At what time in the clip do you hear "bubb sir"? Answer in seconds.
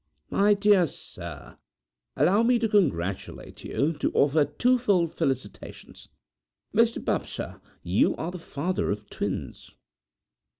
7.05-7.61